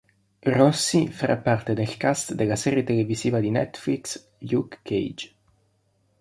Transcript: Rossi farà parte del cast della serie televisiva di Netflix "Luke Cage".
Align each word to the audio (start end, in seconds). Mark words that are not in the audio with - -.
Rossi 0.55 1.09
farà 1.09 1.37
parte 1.37 1.75
del 1.75 1.95
cast 1.97 2.33
della 2.33 2.55
serie 2.55 2.83
televisiva 2.83 3.39
di 3.39 3.51
Netflix 3.51 4.29
"Luke 4.39 4.79
Cage". 4.81 5.31